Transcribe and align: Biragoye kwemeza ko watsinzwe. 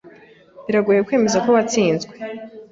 Biragoye 0.65 0.99
kwemeza 1.07 1.37
ko 1.43 1.49
watsinzwe. 1.55 2.13